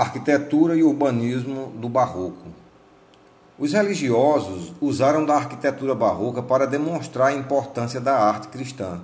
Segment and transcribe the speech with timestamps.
[0.00, 2.46] Arquitetura e urbanismo do Barroco.
[3.58, 9.02] Os religiosos usaram da arquitetura barroca para demonstrar a importância da arte cristã.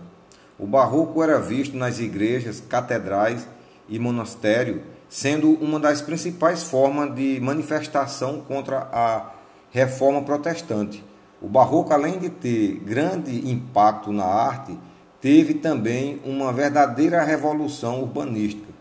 [0.58, 3.46] O barroco era visto nas igrejas, catedrais
[3.90, 9.32] e monastério, sendo uma das principais formas de manifestação contra a
[9.70, 11.04] reforma protestante.
[11.42, 14.74] O barroco, além de ter grande impacto na arte,
[15.20, 18.72] teve também uma verdadeira revolução urbanística.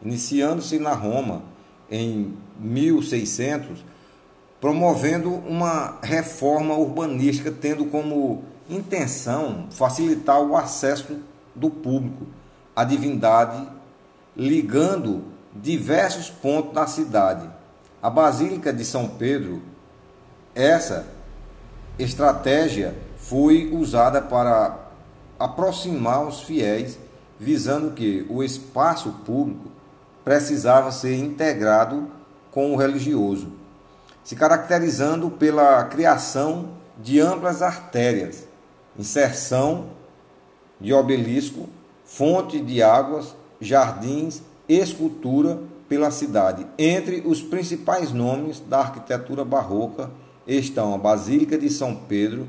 [0.00, 1.55] Iniciando-se na Roma
[1.90, 3.84] em 1600,
[4.60, 11.18] promovendo uma reforma urbanística tendo como intenção facilitar o acesso
[11.54, 12.26] do público
[12.74, 13.66] à divindade,
[14.36, 17.48] ligando diversos pontos da cidade.
[18.02, 19.62] A Basílica de São Pedro,
[20.54, 21.06] essa
[21.98, 24.86] estratégia foi usada para
[25.38, 26.98] aproximar os fiéis,
[27.38, 29.70] visando que o espaço público
[30.26, 32.08] precisava ser integrado
[32.50, 33.52] com o religioso,
[34.24, 38.44] se caracterizando pela criação de amplas artérias,
[38.98, 39.86] inserção
[40.80, 41.68] de obelisco,
[42.04, 46.66] fonte de águas, jardins, escultura pela cidade.
[46.76, 50.10] Entre os principais nomes da arquitetura barroca
[50.44, 52.48] estão a Basílica de São Pedro,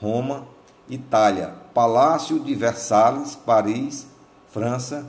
[0.00, 0.46] Roma,
[0.88, 4.06] Itália, Palácio de Versalhes, Paris,
[4.52, 5.04] França,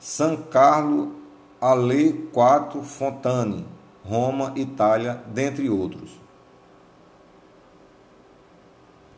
[0.00, 1.21] São Carlo
[1.64, 3.64] Alle Quattro Fontane,
[4.04, 6.10] Roma, Itália, dentre outros.